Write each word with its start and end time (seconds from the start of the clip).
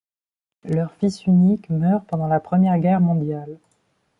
Leur 0.63 0.91
fils 0.93 1.27
unique 1.27 1.69
meurt 1.69 2.07
pendant 2.07 2.25
la 2.27 2.39
Première 2.39 2.79
Guerre 2.79 3.01
mondiale. 3.01 3.59